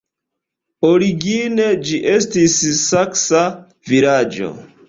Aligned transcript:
Origine 0.89 1.67
ĝi 1.89 2.01
estis 2.15 2.57
saksa 2.89 3.47
vilaĝo. 3.93 4.53